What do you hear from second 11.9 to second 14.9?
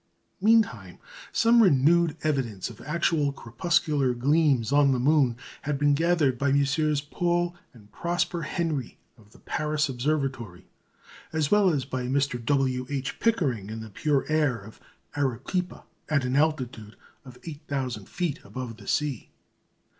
Mr. W. H. Pickering, in the pure air of